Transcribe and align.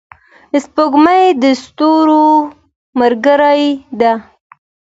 سپوږمۍ 0.63 1.25
د 1.41 1.43
ستورو 1.63 2.25
ملګرې 2.99 3.67
ده. 3.99 4.13